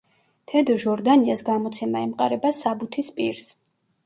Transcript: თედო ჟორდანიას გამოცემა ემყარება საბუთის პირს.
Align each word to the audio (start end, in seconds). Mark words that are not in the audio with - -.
თედო 0.51 0.77
ჟორდანიას 0.83 1.43
გამოცემა 1.49 2.01
ემყარება 2.07 2.53
საბუთის 2.63 3.13
პირს. 3.21 3.47